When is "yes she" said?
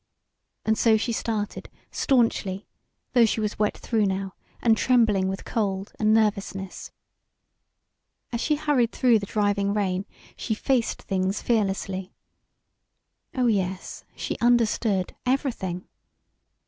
13.45-14.39